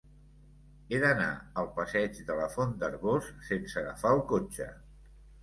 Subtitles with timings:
[0.95, 1.27] He d'anar
[1.63, 4.73] al passeig de la Font d'Arboç sense agafar el cotxe.